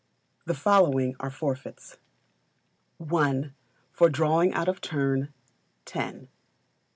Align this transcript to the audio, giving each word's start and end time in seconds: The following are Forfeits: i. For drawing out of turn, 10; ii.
The 0.47 0.55
following 0.55 1.15
are 1.19 1.29
Forfeits: 1.29 1.97
i. 3.13 3.51
For 3.91 4.09
drawing 4.09 4.51
out 4.51 4.67
of 4.67 4.81
turn, 4.81 5.31
10; 5.85 6.21
ii. 6.23 6.27